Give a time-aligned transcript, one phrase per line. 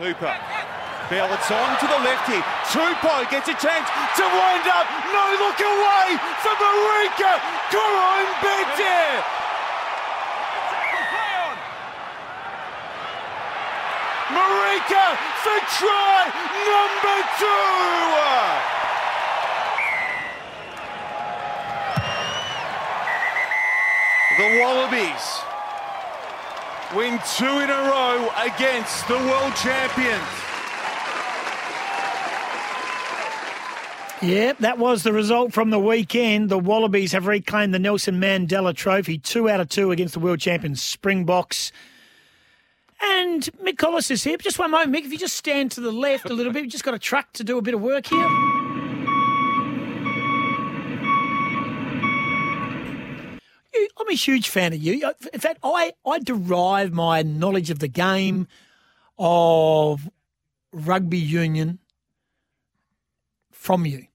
[0.00, 0.32] Hooper.
[1.12, 2.40] Bell, it's on to the left here.
[2.72, 3.84] Tupou gets a chance
[4.16, 4.88] to wind up.
[5.12, 7.36] No look away for Marika
[7.68, 9.20] Koroibete.
[14.32, 15.04] Marika
[15.44, 16.32] for try
[16.64, 18.00] number two.
[24.38, 25.49] The Wallabies
[26.94, 30.22] win two in a row against the world champions.
[34.22, 36.50] Yeah, that was the result from the weekend.
[36.50, 40.40] The Wallabies have reclaimed the Nelson Mandela Trophy, two out of two against the world
[40.40, 41.72] champions Springboks.
[43.02, 44.36] And Mick Colliss is here.
[44.36, 45.06] Just one moment, Mick.
[45.06, 47.32] If you just stand to the left a little bit, we've just got a truck
[47.34, 48.28] to do a bit of work here.
[53.98, 55.12] I'm a huge fan of you.
[55.32, 58.46] In fact, I, I derive my knowledge of the game
[59.18, 60.08] of
[60.72, 61.78] rugby union
[63.50, 64.06] from you.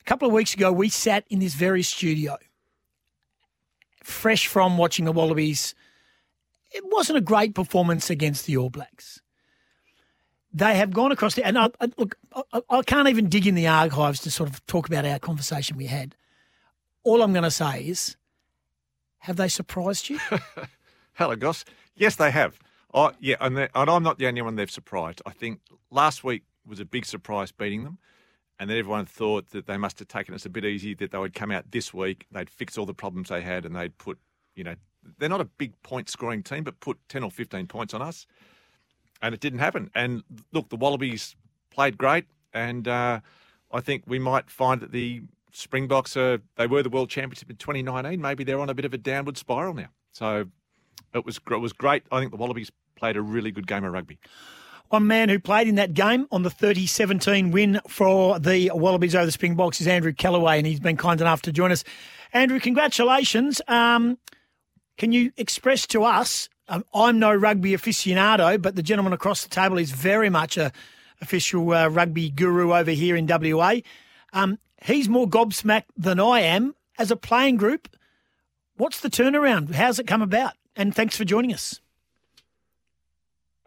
[0.00, 2.36] A couple of weeks ago, we sat in this very studio,
[4.02, 5.74] fresh from watching the Wallabies.
[6.70, 9.20] It wasn't a great performance against the All Blacks.
[10.52, 13.54] They have gone across the, and I, I, look, I, I can't even dig in
[13.54, 16.16] the archives to sort of talk about our conversation we had.
[17.04, 18.16] All I'm going to say is
[19.20, 20.18] have they surprised you?
[21.14, 21.64] Hello, Goss.
[21.94, 22.58] Yes, they have.
[22.92, 25.22] Oh, yeah, and, and I'm not the only one they've surprised.
[25.24, 27.98] I think last week was a big surprise beating them,
[28.58, 31.18] and then everyone thought that they must have taken us a bit easy, that they
[31.18, 34.18] would come out this week, they'd fix all the problems they had, and they'd put,
[34.54, 34.74] you know,
[35.18, 38.26] they're not a big point scoring team, but put 10 or 15 points on us.
[39.22, 39.90] And it didn't happen.
[39.94, 41.36] And look, the Wallabies
[41.70, 43.20] played great, and uh,
[43.70, 47.56] I think we might find that the Springboks are they were the world championship in
[47.56, 48.20] 2019.
[48.20, 49.88] Maybe they're on a bit of a downward spiral now.
[50.12, 50.46] So
[51.14, 52.04] it was it was great.
[52.10, 54.18] I think the Wallabies played a really good game of rugby.
[54.88, 59.24] One man who played in that game on the 30-17 win for the Wallabies over
[59.24, 61.84] the Springboks is Andrew Kellaway, and he's been kind enough to join us.
[62.32, 63.60] Andrew, congratulations.
[63.68, 64.18] Um,
[64.98, 66.48] can you express to us?
[66.68, 70.72] Um, I'm no rugby aficionado, but the gentleman across the table is very much a
[71.20, 73.76] official uh, rugby guru over here in WA.
[74.32, 77.88] Um, he's more gobsmacked than I am as a playing group.
[78.76, 79.74] What's the turnaround?
[79.74, 80.52] How's it come about?
[80.76, 81.80] And thanks for joining us.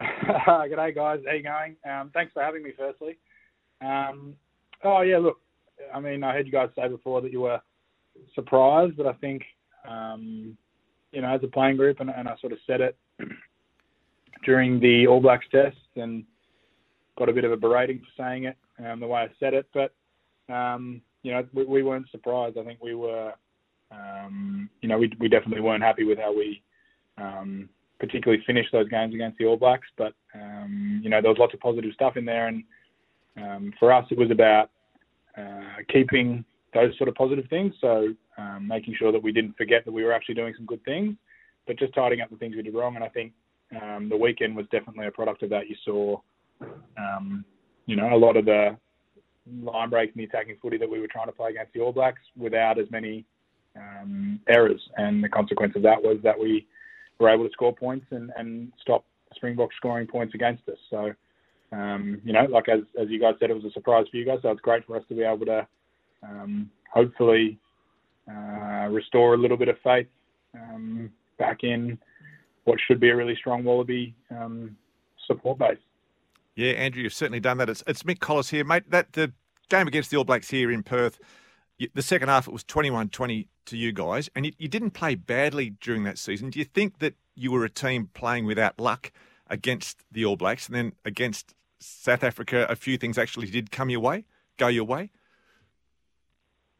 [0.02, 1.20] G'day, guys.
[1.26, 1.76] How you going?
[1.88, 3.18] Um, thanks for having me, firstly.
[3.80, 4.34] Um,
[4.82, 5.38] oh, yeah, look,
[5.94, 7.60] I mean, I heard you guys say before that you were
[8.34, 9.42] surprised, but I think,
[9.88, 10.56] um,
[11.12, 12.96] you know, as a playing group, and, and I sort of said it
[14.44, 16.24] during the All Blacks test and
[17.18, 19.68] got a bit of a berating for saying it um, the way I said it,
[19.72, 19.92] but
[20.48, 22.58] um, you know, we, we, weren't surprised.
[22.58, 23.32] I think we were,
[23.90, 26.62] um, you know, we, we definitely weren't happy with how we
[27.18, 27.68] um,
[27.98, 29.88] particularly finished those games against the All Blacks.
[29.96, 32.48] But, um, you know, there was lots of positive stuff in there.
[32.48, 32.64] And
[33.36, 34.70] um, for us, it was about
[35.38, 36.44] uh, keeping
[36.74, 37.72] those sort of positive things.
[37.80, 40.84] So um, making sure that we didn't forget that we were actually doing some good
[40.84, 41.16] things,
[41.66, 42.96] but just tidying up the things we did wrong.
[42.96, 43.32] And I think
[43.70, 45.68] the weekend was definitely a product of that.
[45.68, 46.20] You saw,
[47.86, 48.76] you know, a lot of the
[49.62, 51.92] line breaks and the attacking footy that we were trying to play against the All
[51.92, 53.24] Blacks without as many
[53.76, 54.80] um, errors.
[54.96, 56.66] And the consequence of that was that we
[57.18, 60.78] were able to score points and, and stop Springboks scoring points against us.
[60.90, 61.12] So,
[61.72, 64.24] um, you know, like as, as you guys said, it was a surprise for you
[64.24, 64.38] guys.
[64.42, 65.66] So it's great for us to be able to
[66.22, 67.58] um, hopefully
[68.30, 70.06] uh, restore a little bit of faith
[70.54, 71.98] um, back in
[72.64, 74.76] what should be a really strong Wallaby um,
[75.26, 75.78] support base.
[76.56, 77.68] Yeah, Andrew, you've certainly done that.
[77.68, 78.90] It's, it's Mick Colliss here, mate.
[78.90, 79.32] That the
[79.68, 81.18] game against the All Blacks here in Perth,
[81.94, 85.70] the second half it was 21-20 to you guys, and you, you didn't play badly
[85.80, 86.50] during that season.
[86.50, 89.10] Do you think that you were a team playing without luck
[89.48, 93.90] against the All Blacks, and then against South Africa, a few things actually did come
[93.90, 94.24] your way,
[94.56, 95.10] go your way?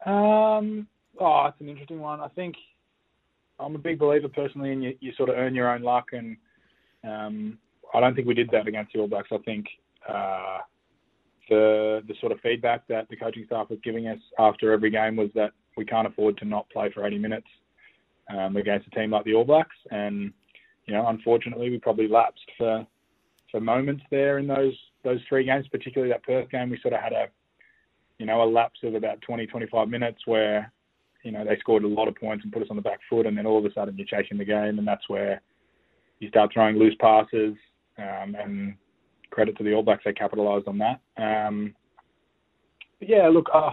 [0.07, 0.87] Um,
[1.19, 2.21] oh, it's an interesting one.
[2.21, 2.57] I think
[3.59, 6.37] I'm a big believer personally in you, you sort of earn your own luck, and
[7.03, 7.59] um,
[7.95, 9.29] I don't think we did that against the All Blacks.
[9.33, 9.67] I think
[10.09, 10.59] uh,
[11.49, 15.17] the the sort of feedback that the coaching staff was giving us after every game
[15.17, 17.47] was that we can't afford to not play for 80 minutes
[18.37, 20.33] um, against a team like the All Blacks, and
[20.87, 22.87] you know, unfortunately, we probably lapsed for
[23.51, 24.75] for moments there in those
[25.05, 26.71] those three games, particularly that Perth game.
[26.71, 27.27] We sort of had a
[28.19, 30.73] you know a lapse of about 20 25 minutes where
[31.23, 33.27] you know they scored a lot of points and put us on the back foot,
[33.27, 35.41] and then all of a sudden you're chasing the game, and that's where
[36.19, 37.55] you start throwing loose passes
[37.99, 38.75] um, and
[39.31, 41.01] credit to the All Blacks, they capitalised on that.
[41.17, 41.75] Um,
[43.01, 43.73] yeah, look, uh,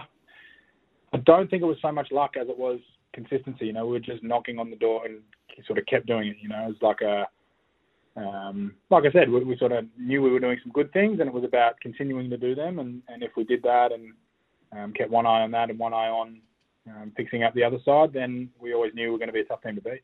[1.12, 2.80] I don't think it was so much luck as it was
[3.12, 3.66] consistency.
[3.66, 5.20] You know, we were just knocking on the door and
[5.66, 6.36] sort of kept doing it.
[6.40, 7.26] You know, it was like a
[8.14, 11.20] um, like I said, we, we, sort of knew we were doing some good things,
[11.20, 12.78] and it was about continuing to do them.
[12.78, 14.12] And, and if we did that and
[14.76, 16.40] um, kept one eye on that and one eye on
[16.88, 19.40] um, fixing up the other side, then we always knew we were going to be
[19.40, 20.02] a tough team to beat.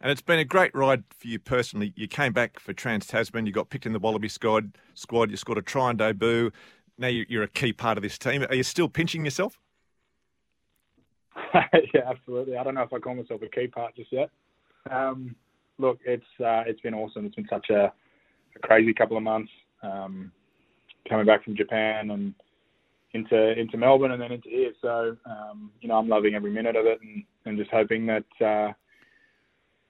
[0.00, 1.92] And it's been a great ride for you personally.
[1.94, 3.46] You came back for Trans Tasman.
[3.46, 4.78] You got picked in the Wallaby squad.
[4.94, 5.30] Squad.
[5.30, 6.50] You scored a try and debut.
[6.96, 8.44] Now you're a key part of this team.
[8.48, 9.58] Are you still pinching yourself?
[11.54, 12.56] yeah, absolutely.
[12.56, 14.30] I don't know if I call myself a key part just yet.
[14.90, 15.34] Um,
[15.78, 17.26] look, it's uh, it's been awesome.
[17.26, 17.92] It's been such a,
[18.56, 19.50] a crazy couple of months.
[19.82, 20.32] Um,
[21.08, 22.34] coming back from Japan and
[23.12, 24.72] into into Melbourne and then into here.
[24.80, 28.24] So um, you know, I'm loving every minute of it, and, and just hoping that
[28.44, 28.72] uh,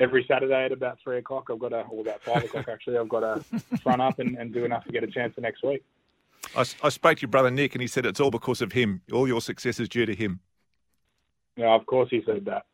[0.01, 3.09] every Saturday at about three o'clock, I've got a, or about five o'clock actually, I've
[3.09, 5.85] got to front up and, and do enough to get a chance for next week.
[6.57, 9.03] I, I spoke to your brother Nick, and he said it's all because of him.
[9.13, 10.41] All your success is due to him.
[11.57, 12.65] Yeah, of course he said that.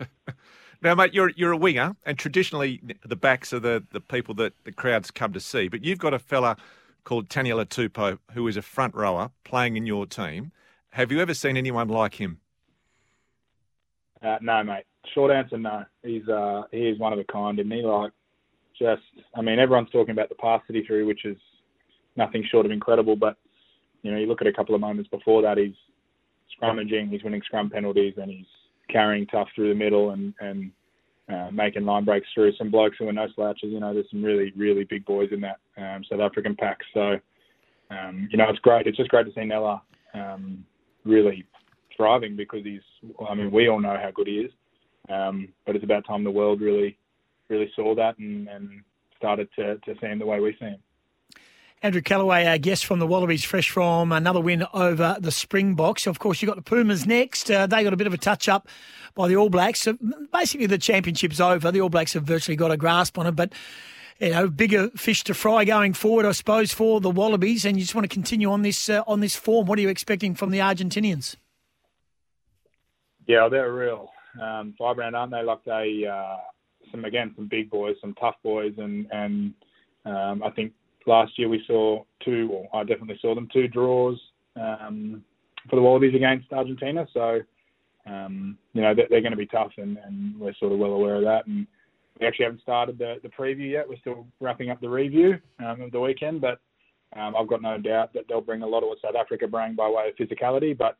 [0.82, 4.54] now, mate, you're you're a winger, and traditionally the backs are the, the people that
[4.64, 5.68] the crowds come to see.
[5.68, 6.56] But you've got a fella
[7.04, 10.52] called Taniela Tupou who is a front rower playing in your team.
[10.90, 12.40] Have you ever seen anyone like him?
[14.22, 14.84] Uh, no, mate.
[15.12, 15.84] Short answer, no.
[16.02, 18.12] He's uh, he is one of a kind, and he like
[18.78, 19.02] just.
[19.36, 21.36] I mean, everyone's talking about the pass that he threw, which is
[22.16, 23.16] nothing short of incredible.
[23.16, 23.36] But
[24.02, 25.74] you know, you look at a couple of moments before that, he's
[26.58, 28.46] scrummaging, he's winning scrum penalties, and he's
[28.90, 30.70] carrying tough through the middle and and
[31.28, 33.70] uh, making line breaks through some blokes who are no slouches.
[33.70, 36.78] You know, there's some really really big boys in that um, South African pack.
[36.92, 37.18] So
[37.90, 38.86] um, you know, it's great.
[38.86, 39.82] It's just great to see Nella
[40.14, 40.64] um,
[41.04, 41.44] really
[41.96, 42.80] thriving because he's.
[43.28, 44.50] I mean, we all know how good he is,
[45.08, 46.96] um, but it's about time the world really
[47.48, 48.82] really saw that and, and
[49.16, 50.78] started to, to see him the way we see him.
[51.82, 56.06] Andrew Kellaway, our guest from the Wallabies, fresh from another win over the Springboks.
[56.06, 57.50] Of course, you've got the Pumas next.
[57.50, 58.68] Uh, they got a bit of a touch up
[59.14, 59.82] by the All Blacks.
[59.82, 59.98] So
[60.32, 61.70] basically, the championship's over.
[61.70, 63.52] The All Blacks have virtually got a grasp on it, but
[64.18, 67.66] you know, bigger fish to fry going forward, I suppose, for the Wallabies.
[67.66, 69.66] And you just want to continue on this uh, on this form.
[69.66, 71.36] What are you expecting from the Argentinians?
[73.26, 75.42] Yeah, they're real um, firebrand, aren't they?
[75.42, 76.36] Like they, uh,
[76.90, 79.54] some again, some big boys, some tough boys, and and
[80.04, 80.72] um, I think
[81.06, 84.18] last year we saw two, or I definitely saw them two draws
[84.56, 85.22] um,
[85.68, 87.06] for the Wallabies against Argentina.
[87.12, 87.40] So,
[88.06, 90.92] um, you know, they're, they're, going to be tough, and, and, we're sort of well
[90.92, 91.46] aware of that.
[91.46, 91.66] And
[92.20, 93.88] we actually haven't started the, the preview yet.
[93.88, 96.60] We're still wrapping up the review um, of the weekend, but
[97.16, 99.74] um, I've got no doubt that they'll bring a lot of what South Africa bring
[99.74, 100.76] by way of physicality.
[100.76, 100.98] But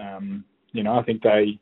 [0.00, 1.58] um, you know, I think they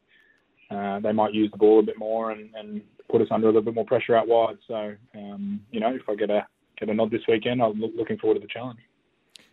[0.74, 3.50] uh, they might use the ball a bit more and, and put us under a
[3.50, 4.56] little bit more pressure out wide.
[4.66, 6.46] So, um, you know, if I get a
[6.78, 7.62] get a nod this weekend.
[7.62, 8.80] I'm looking forward to the challenge.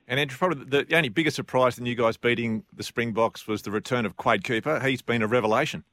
[0.07, 3.71] And Andrew, probably the only bigger surprise than you guys beating the Springboks was the
[3.71, 4.79] return of Quade Cooper.
[4.79, 5.83] He's been a revelation.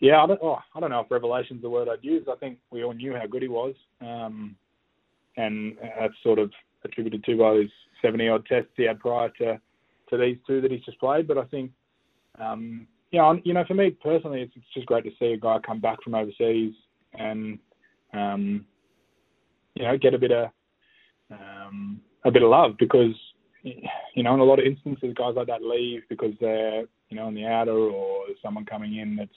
[0.00, 2.26] Yeah, I don't, oh, I don't know if revelation's the word I'd use.
[2.30, 4.56] I think we all knew how good he was, um,
[5.36, 6.50] and that's sort of
[6.84, 7.70] attributed to by his
[8.02, 9.60] 70 odd tests he had prior to
[10.10, 11.26] to these two that he's just played.
[11.26, 11.72] But I think,
[12.40, 15.36] um, you know, you know, for me personally, it's, it's just great to see a
[15.36, 16.74] guy come back from overseas
[17.14, 17.58] and
[18.12, 18.64] um,
[19.74, 20.48] you know, get a bit of
[21.30, 23.14] um, a bit of love because
[23.62, 27.26] you know, in a lot of instances, guys like that leave because they're you know
[27.26, 29.30] on the outer or someone coming in that's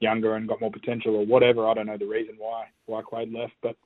[0.00, 1.66] younger and got more potential or whatever.
[1.66, 3.76] I don't know the reason why why Quade left, but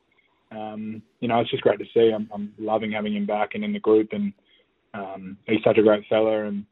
[0.51, 2.13] um, you know, it's just great to see.
[2.15, 4.33] I'm, I'm loving having him back and in the group, and
[4.95, 6.45] um, he's such a great fella.
[6.45, 6.65] And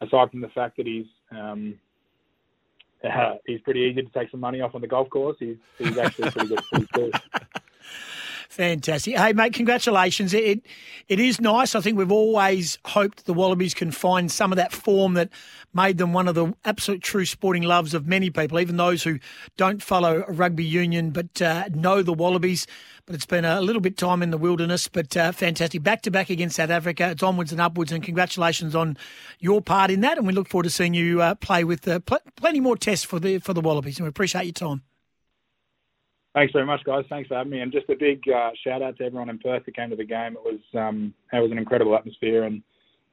[0.00, 1.78] aside from the fact that he's um,
[3.04, 5.98] uh, he's pretty easy to take some money off on the golf course, he's he's
[5.98, 7.14] actually pretty good.
[8.50, 9.16] Fantastic.
[9.16, 10.34] Hey, mate, congratulations.
[10.34, 10.66] It,
[11.06, 11.76] it is nice.
[11.76, 15.28] I think we've always hoped the Wallabies can find some of that form that
[15.72, 19.20] made them one of the absolute true sporting loves of many people, even those who
[19.56, 22.66] don't follow rugby union but uh, know the Wallabies.
[23.06, 25.84] But it's been a little bit time in the wilderness, but uh, fantastic.
[25.84, 27.10] Back to back against South Africa.
[27.10, 28.96] It's onwards and upwards, and congratulations on
[29.38, 30.18] your part in that.
[30.18, 33.04] And we look forward to seeing you uh, play with uh, pl- plenty more tests
[33.04, 33.98] for the for the Wallabies.
[33.98, 34.82] And we appreciate your time.
[36.34, 37.04] Thanks very much, guys.
[37.08, 39.64] Thanks for having me, and just a big uh, shout out to everyone in Perth
[39.66, 40.36] that came to the game.
[40.36, 42.62] It was um, it was an incredible atmosphere, and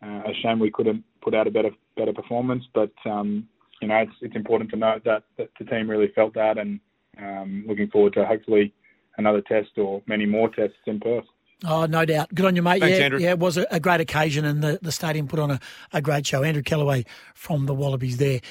[0.04, 2.64] uh, a shame we couldn't put out a better better performance.
[2.76, 3.48] But um,
[3.82, 6.80] you know, it's it's important to note that, that the team really felt that, and
[7.20, 8.72] um, looking forward to hopefully
[9.18, 11.26] another test or many more tests in Perth.
[11.66, 12.34] Oh, no doubt.
[12.36, 12.82] Good on you, mate.
[12.82, 13.20] Thanks, yeah, Andrew.
[13.20, 15.60] yeah, it was a, a great occasion, and the, the stadium put on a,
[15.92, 16.44] a great show.
[16.44, 18.42] Andrew Kellaway from the Wallabies there.